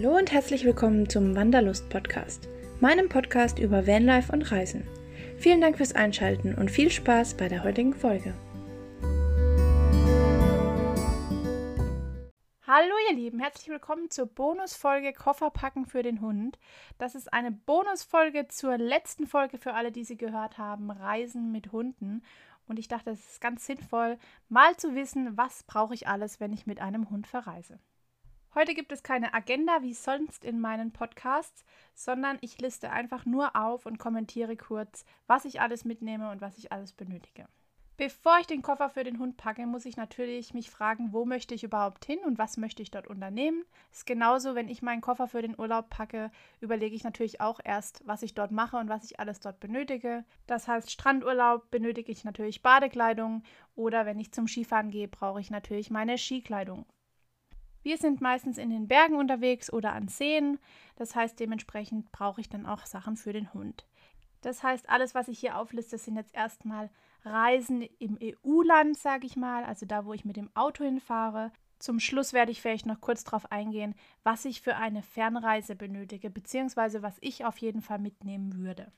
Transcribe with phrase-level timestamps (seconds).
[0.00, 2.48] Hallo und herzlich willkommen zum Wanderlust Podcast,
[2.78, 4.86] meinem Podcast über Vanlife und Reisen.
[5.38, 8.32] Vielen Dank fürs Einschalten und viel Spaß bei der heutigen Folge.
[12.64, 16.60] Hallo ihr Lieben, herzlich willkommen zur Bonusfolge Kofferpacken für den Hund.
[16.98, 21.72] Das ist eine Bonusfolge zur letzten Folge für alle, die sie gehört haben, Reisen mit
[21.72, 22.22] Hunden.
[22.68, 24.16] Und ich dachte, es ist ganz sinnvoll,
[24.48, 27.80] mal zu wissen, was brauche ich alles, wenn ich mit einem Hund verreise.
[28.54, 33.54] Heute gibt es keine Agenda wie sonst in meinen Podcasts, sondern ich liste einfach nur
[33.54, 37.46] auf und kommentiere kurz, was ich alles mitnehme und was ich alles benötige.
[37.98, 41.52] Bevor ich den Koffer für den Hund packe, muss ich natürlich mich fragen, wo möchte
[41.54, 43.64] ich überhaupt hin und was möchte ich dort unternehmen.
[43.90, 46.30] Ist genauso, wenn ich meinen Koffer für den Urlaub packe,
[46.60, 50.24] überlege ich natürlich auch erst, was ich dort mache und was ich alles dort benötige.
[50.46, 53.42] Das heißt, Strandurlaub benötige ich natürlich Badekleidung
[53.74, 56.86] oder wenn ich zum Skifahren gehe, brauche ich natürlich meine Skikleidung.
[57.88, 60.58] Wir sind meistens in den Bergen unterwegs oder an Seen.
[60.96, 63.86] Das heißt, dementsprechend brauche ich dann auch Sachen für den Hund.
[64.42, 66.90] Das heißt, alles, was ich hier aufliste, sind jetzt erstmal
[67.24, 71.50] Reisen im EU-Land, sage ich mal, also da, wo ich mit dem Auto hinfahre.
[71.78, 76.28] Zum Schluss werde ich vielleicht noch kurz darauf eingehen, was ich für eine Fernreise benötige,
[76.28, 78.92] beziehungsweise was ich auf jeden Fall mitnehmen würde.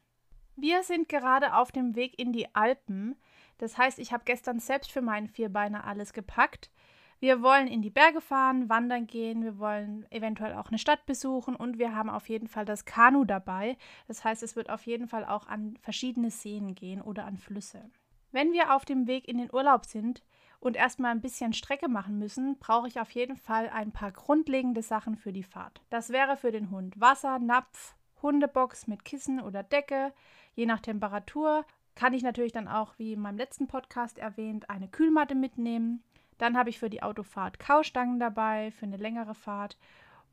[0.57, 3.15] Wir sind gerade auf dem Weg in die Alpen.
[3.59, 6.73] Das heißt, ich habe gestern selbst für meinen Vierbeiner alles gepackt.
[7.21, 11.55] Wir wollen in die Berge fahren, wandern gehen, wir wollen eventuell auch eine Stadt besuchen
[11.55, 13.77] und wir haben auf jeden Fall das Kanu dabei.
[14.09, 17.91] Das heißt, es wird auf jeden Fall auch an verschiedene Seen gehen oder an Flüsse.
[18.33, 20.25] Wenn wir auf dem Weg in den Urlaub sind
[20.61, 24.83] und erstmal ein bisschen Strecke machen müssen, brauche ich auf jeden Fall ein paar grundlegende
[24.83, 25.83] Sachen für die Fahrt.
[25.91, 30.15] Das wäre für den Hund Wasser, Napf, Hundebox mit Kissen oder Decke,
[30.55, 31.67] je nach Temperatur.
[31.97, 36.03] Kann ich natürlich dann auch, wie in meinem letzten Podcast erwähnt, eine Kühlmatte mitnehmen.
[36.41, 39.77] Dann habe ich für die Autofahrt Kaustangen dabei, für eine längere Fahrt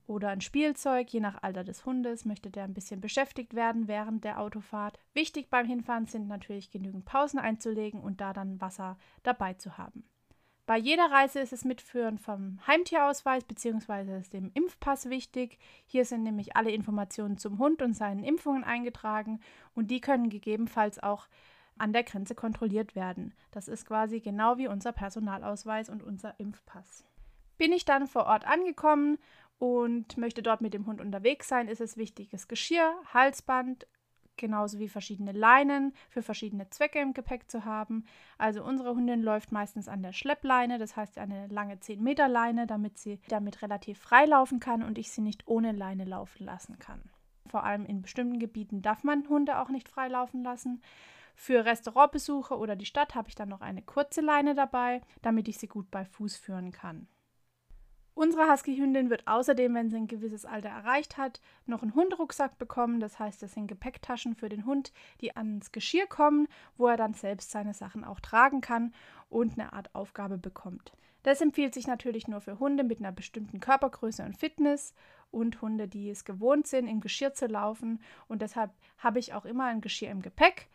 [0.07, 4.23] oder ein Spielzeug, je nach Alter des Hundes, möchte der ein bisschen beschäftigt werden während
[4.23, 4.97] der Autofahrt.
[5.13, 10.07] Wichtig beim Hinfahren sind natürlich genügend Pausen einzulegen und da dann Wasser dabei zu haben.
[10.65, 14.21] Bei jeder Reise ist es Mitführen vom Heimtierausweis bzw.
[14.31, 15.59] dem Impfpass wichtig.
[15.85, 19.41] Hier sind nämlich alle Informationen zum Hund und seinen Impfungen eingetragen
[19.75, 21.27] und die können gegebenenfalls auch
[21.79, 23.33] an der Grenze kontrolliert werden.
[23.51, 27.05] Das ist quasi genau wie unser Personalausweis und unser Impfpass.
[27.57, 29.17] Bin ich dann vor Ort angekommen
[29.59, 33.87] und möchte dort mit dem Hund unterwegs sein, ist es wichtig, das Geschirr, Halsband,
[34.37, 38.05] genauso wie verschiedene Leinen für verschiedene Zwecke im Gepäck zu haben.
[38.37, 42.67] Also unsere Hündin läuft meistens an der Schleppleine, das heißt eine lange 10 Meter Leine,
[42.67, 46.77] damit sie damit relativ frei laufen kann und ich sie nicht ohne Leine laufen lassen
[46.79, 47.01] kann.
[47.47, 50.81] Vor allem in bestimmten Gebieten darf man Hunde auch nicht frei laufen lassen.
[51.35, 55.57] Für Restaurantbesuche oder die Stadt habe ich dann noch eine kurze Leine dabei, damit ich
[55.57, 57.07] sie gut bei Fuß führen kann.
[58.17, 62.99] Unsere Husky-Hündin wird außerdem, wenn sie ein gewisses Alter erreicht hat, noch einen Hundrucksack bekommen.
[62.99, 64.91] Das heißt, das sind Gepäcktaschen für den Hund,
[65.21, 66.47] die ans Geschirr kommen,
[66.77, 68.91] wo er dann selbst seine Sachen auch tragen kann
[69.29, 70.93] und eine Art Aufgabe bekommt.
[71.21, 74.95] Das empfiehlt sich natürlich nur für Hunde mit einer bestimmten Körpergröße und Fitness
[75.31, 78.01] und Hunde, die es gewohnt sind, im Geschirr zu laufen.
[78.27, 80.67] Und deshalb habe ich auch immer ein Geschirr im Gepäck.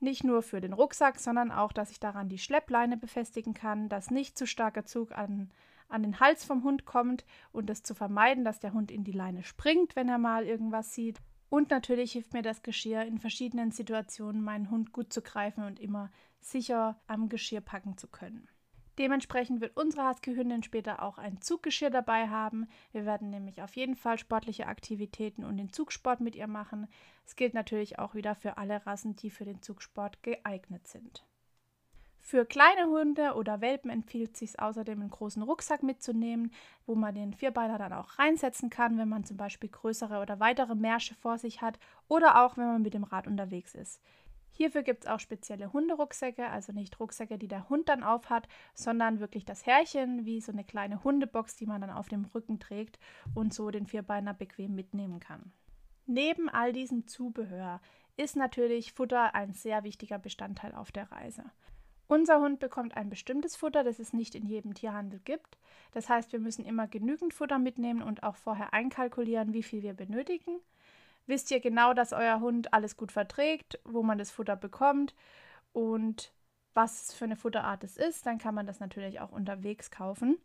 [0.00, 4.10] Nicht nur für den Rucksack, sondern auch, dass ich daran die Schleppleine befestigen kann, dass
[4.10, 5.50] nicht zu starker Zug an,
[5.88, 9.12] an den Hals vom Hund kommt und das zu vermeiden, dass der Hund in die
[9.12, 11.20] Leine springt, wenn er mal irgendwas sieht.
[11.50, 15.80] Und natürlich hilft mir das Geschirr in verschiedenen Situationen, meinen Hund gut zu greifen und
[15.80, 18.48] immer sicher am Geschirr packen zu können.
[18.98, 22.66] Dementsprechend wird unsere Husky-Hündin später auch ein Zuggeschirr dabei haben.
[22.92, 26.86] Wir werden nämlich auf jeden Fall sportliche Aktivitäten und den Zugsport mit ihr machen.
[27.24, 31.24] Es gilt natürlich auch wieder für alle Rassen, die für den Zugsport geeignet sind.
[32.22, 36.52] Für kleine Hunde oder Welpen empfiehlt es sich außerdem, einen großen Rucksack mitzunehmen,
[36.86, 40.74] wo man den Vierbeiner dann auch reinsetzen kann, wenn man zum Beispiel größere oder weitere
[40.74, 44.00] Märsche vor sich hat oder auch wenn man mit dem Rad unterwegs ist.
[44.52, 49.20] Hierfür gibt es auch spezielle Hunderucksäcke, also nicht Rucksäcke, die der Hund dann aufhat, sondern
[49.20, 52.98] wirklich das Härchen, wie so eine kleine Hundebox, die man dann auf dem Rücken trägt
[53.34, 55.52] und so den Vierbeiner bequem mitnehmen kann.
[56.06, 57.80] Neben all diesem Zubehör
[58.16, 61.44] ist natürlich Futter ein sehr wichtiger Bestandteil auf der Reise.
[62.08, 65.58] Unser Hund bekommt ein bestimmtes Futter, das es nicht in jedem Tierhandel gibt.
[65.92, 69.94] Das heißt, wir müssen immer genügend Futter mitnehmen und auch vorher einkalkulieren, wie viel wir
[69.94, 70.60] benötigen
[71.30, 75.14] wisst ihr genau, dass euer Hund alles gut verträgt, wo man das Futter bekommt
[75.72, 76.34] und
[76.74, 80.36] was für eine Futterart es ist, dann kann man das natürlich auch unterwegs kaufen.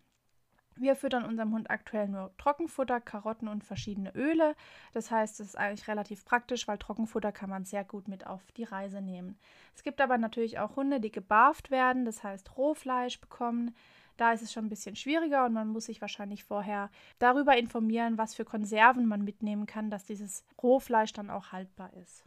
[0.78, 4.56] Wir füttern unserem Hund aktuell nur Trockenfutter, Karotten und verschiedene Öle.
[4.92, 8.42] Das heißt, es ist eigentlich relativ praktisch, weil Trockenfutter kann man sehr gut mit auf
[8.58, 9.40] die Reise nehmen.
[9.74, 13.74] Es gibt aber natürlich auch Hunde, die gebarft werden, das heißt Rohfleisch bekommen.
[14.18, 16.90] Da ist es schon ein bisschen schwieriger und man muss sich wahrscheinlich vorher
[17.20, 22.26] darüber informieren, was für Konserven man mitnehmen kann, dass dieses Rohfleisch dann auch haltbar ist.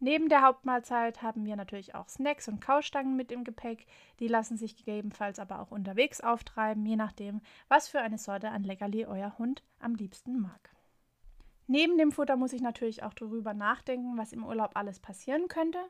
[0.00, 3.86] Neben der Hauptmahlzeit haben wir natürlich auch Snacks und Kaustangen mit im Gepäck.
[4.20, 8.62] Die lassen sich gegebenenfalls aber auch unterwegs auftreiben, je nachdem, was für eine Sorte an
[8.62, 10.70] Leckerli euer Hund am liebsten mag.
[11.66, 15.80] Neben dem Futter muss ich natürlich auch darüber nachdenken, was im Urlaub alles passieren könnte.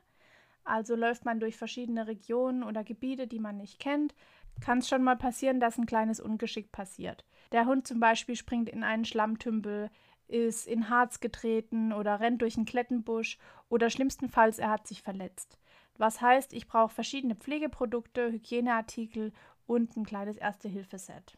[0.63, 4.13] Also läuft man durch verschiedene Regionen oder Gebiete, die man nicht kennt,
[4.61, 7.25] kann es schon mal passieren, dass ein kleines Ungeschick passiert.
[7.51, 9.89] Der Hund zum Beispiel springt in einen Schlammtümpel,
[10.27, 15.57] ist in Harz getreten oder rennt durch einen Klettenbusch oder schlimmstenfalls er hat sich verletzt.
[15.97, 19.33] Was heißt, ich brauche verschiedene Pflegeprodukte, Hygieneartikel
[19.65, 21.37] und ein kleines Erste-Hilfe-Set.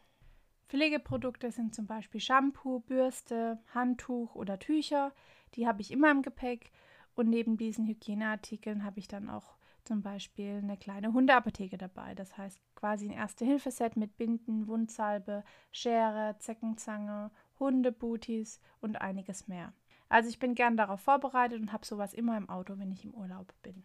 [0.68, 5.12] Pflegeprodukte sind zum Beispiel Shampoo, Bürste, Handtuch oder Tücher.
[5.54, 6.70] Die habe ich immer im Gepäck.
[7.14, 12.14] Und neben diesen Hygieneartikeln habe ich dann auch zum Beispiel eine kleine Hundeapotheke dabei.
[12.14, 19.72] Das heißt quasi ein Erste-Hilfe-Set mit Binden, Wundsalbe, Schere, Zeckenzange, Hundebooties und einiges mehr.
[20.08, 23.14] Also ich bin gern darauf vorbereitet und habe sowas immer im Auto, wenn ich im
[23.14, 23.84] Urlaub bin.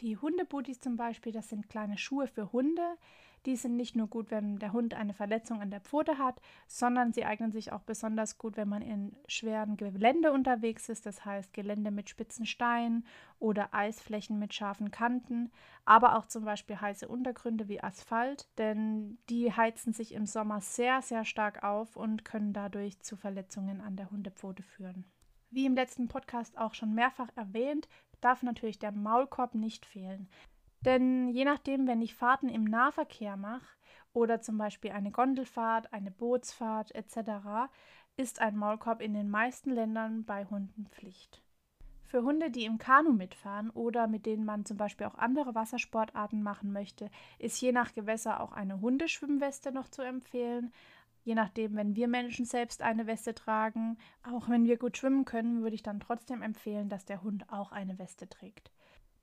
[0.00, 2.96] Die Hundebooties zum Beispiel, das sind kleine Schuhe für Hunde.
[3.46, 7.12] Die sind nicht nur gut, wenn der Hund eine Verletzung an der Pfote hat, sondern
[7.12, 11.54] sie eignen sich auch besonders gut, wenn man in schweren Gelände unterwegs ist, das heißt
[11.54, 13.06] Gelände mit spitzen Steinen
[13.38, 15.50] oder Eisflächen mit scharfen Kanten,
[15.86, 21.00] aber auch zum Beispiel heiße Untergründe wie Asphalt, denn die heizen sich im Sommer sehr,
[21.00, 25.06] sehr stark auf und können dadurch zu Verletzungen an der Hundepfote führen.
[25.50, 27.88] Wie im letzten Podcast auch schon mehrfach erwähnt,
[28.20, 30.28] darf natürlich der Maulkorb nicht fehlen.
[30.84, 33.76] Denn je nachdem, wenn ich Fahrten im Nahverkehr mache
[34.12, 37.68] oder zum Beispiel eine Gondelfahrt, eine Bootsfahrt etc.,
[38.16, 41.42] ist ein Maulkorb in den meisten Ländern bei Hunden Pflicht.
[42.04, 46.42] Für Hunde, die im Kanu mitfahren oder mit denen man zum Beispiel auch andere Wassersportarten
[46.42, 50.72] machen möchte, ist je nach Gewässer auch eine Hundeschwimmweste noch zu empfehlen.
[51.22, 53.96] Je nachdem, wenn wir Menschen selbst eine Weste tragen,
[54.28, 57.70] auch wenn wir gut schwimmen können, würde ich dann trotzdem empfehlen, dass der Hund auch
[57.70, 58.72] eine Weste trägt.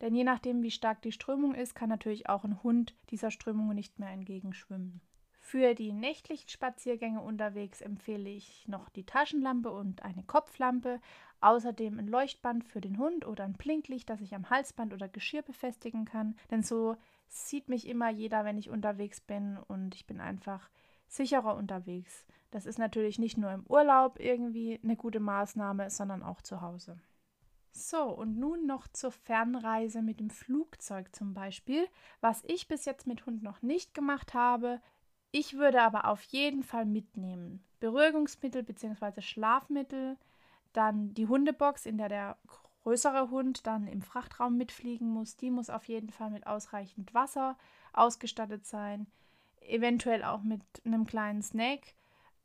[0.01, 3.73] Denn je nachdem, wie stark die Strömung ist, kann natürlich auch ein Hund dieser Strömung
[3.73, 5.01] nicht mehr entgegenschwimmen.
[5.39, 10.99] Für die nächtlichen Spaziergänge unterwegs empfehle ich noch die Taschenlampe und eine Kopflampe,
[11.39, 15.43] außerdem ein Leuchtband für den Hund oder ein Blinklicht, das ich am Halsband oder Geschirr
[15.43, 16.97] befestigen kann, denn so
[17.29, 20.69] sieht mich immer jeder, wenn ich unterwegs bin und ich bin einfach
[21.07, 22.25] sicherer unterwegs.
[22.51, 26.99] Das ist natürlich nicht nur im Urlaub irgendwie eine gute Maßnahme, sondern auch zu Hause.
[27.77, 31.87] So, und nun noch zur Fernreise mit dem Flugzeug zum Beispiel,
[32.21, 34.81] was ich bis jetzt mit Hund noch nicht gemacht habe.
[35.29, 37.63] Ich würde aber auf jeden Fall mitnehmen.
[37.79, 39.21] Beruhigungsmittel bzw.
[39.21, 40.17] Schlafmittel,
[40.73, 42.37] dann die Hundebox, in der der
[42.81, 45.37] größere Hund dann im Frachtraum mitfliegen muss.
[45.37, 47.59] Die muss auf jeden Fall mit ausreichend Wasser
[47.93, 49.05] ausgestattet sein.
[49.61, 51.93] Eventuell auch mit einem kleinen Snack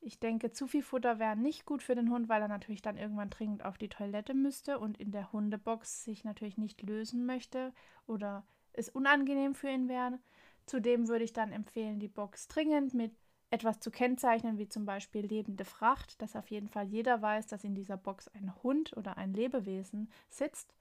[0.02, 2.96] ich denke, zu viel Futter wäre nicht gut für den Hund, weil er natürlich dann
[2.96, 7.72] irgendwann dringend auf die Toilette müsste und in der Hundebox sich natürlich nicht lösen möchte
[8.06, 10.18] oder es unangenehm für ihn wäre.
[10.66, 13.14] Zudem würde ich dann empfehlen, die Box dringend mit
[13.50, 17.64] etwas zu kennzeichnen, wie zum Beispiel lebende Fracht, dass auf jeden Fall jeder weiß, dass
[17.64, 20.74] in dieser Box ein Hund oder ein Lebewesen sitzt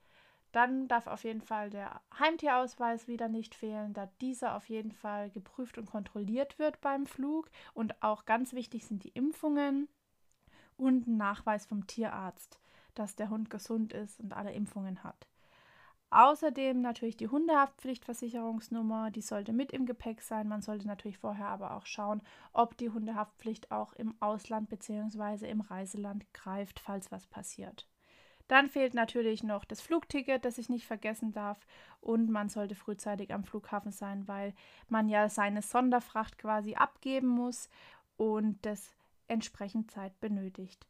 [0.52, 5.30] dann darf auf jeden Fall der Heimtierausweis wieder nicht fehlen, da dieser auf jeden Fall
[5.30, 7.50] geprüft und kontrolliert wird beim Flug.
[7.74, 9.88] Und auch ganz wichtig sind die Impfungen
[10.78, 12.60] und ein Nachweis vom Tierarzt,
[12.96, 15.28] dass der Hund gesund ist und alle Impfungen hat.
[16.14, 20.50] Außerdem natürlich die Hundehaftpflichtversicherungsnummer, die sollte mit im Gepäck sein.
[20.50, 22.22] Man sollte natürlich vorher aber auch schauen,
[22.52, 25.50] ob die Hundehaftpflicht auch im Ausland bzw.
[25.50, 27.88] im Reiseland greift, falls was passiert.
[28.48, 31.60] Dann fehlt natürlich noch das Flugticket, das ich nicht vergessen darf.
[32.00, 34.54] Und man sollte frühzeitig am Flughafen sein, weil
[34.90, 37.70] man ja seine Sonderfracht quasi abgeben muss
[38.18, 38.96] und das
[39.28, 40.86] entsprechend Zeit benötigt.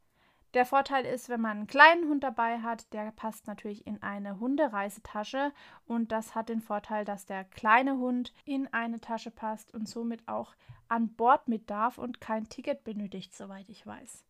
[0.53, 4.37] Der Vorteil ist, wenn man einen kleinen Hund dabei hat, der passt natürlich in eine
[4.39, 5.53] Hundereisetasche
[5.85, 10.27] und das hat den Vorteil, dass der kleine Hund in eine Tasche passt und somit
[10.27, 10.53] auch
[10.89, 14.25] an Bord mit darf und kein Ticket benötigt, soweit ich weiß.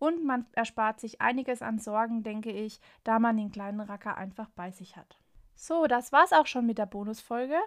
[0.00, 4.48] Und man erspart sich einiges an Sorgen, denke ich, da man den kleinen Racker einfach
[4.56, 5.18] bei sich hat.
[5.54, 7.58] So, das war's auch schon mit der Bonusfolge.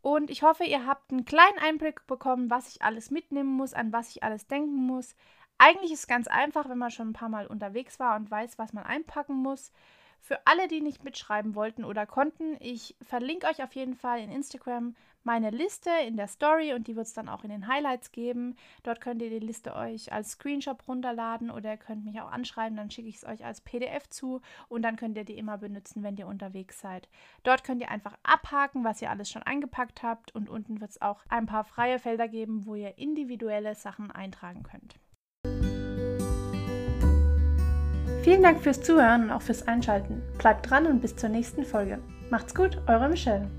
[0.00, 3.92] Und ich hoffe, ihr habt einen kleinen Einblick bekommen, was ich alles mitnehmen muss, an
[3.92, 5.14] was ich alles denken muss.
[5.56, 8.58] Eigentlich ist es ganz einfach, wenn man schon ein paar Mal unterwegs war und weiß,
[8.58, 9.70] was man einpacken muss.
[10.24, 14.30] Für alle, die nicht mitschreiben wollten oder konnten, ich verlinke euch auf jeden Fall in
[14.30, 18.12] Instagram meine Liste in der Story und die wird es dann auch in den Highlights
[18.12, 18.54] geben.
[18.84, 22.76] Dort könnt ihr die Liste euch als Screenshot runterladen oder ihr könnt mich auch anschreiben,
[22.76, 26.04] dann schicke ich es euch als PDF zu und dann könnt ihr die immer benutzen,
[26.04, 27.08] wenn ihr unterwegs seid.
[27.42, 31.02] Dort könnt ihr einfach abhaken, was ihr alles schon eingepackt habt und unten wird es
[31.02, 35.01] auch ein paar freie Felder geben, wo ihr individuelle Sachen eintragen könnt.
[38.22, 40.22] Vielen Dank fürs Zuhören und auch fürs Einschalten.
[40.38, 41.98] Bleibt dran und bis zur nächsten Folge.
[42.30, 43.50] Macht's gut, eure Michelle.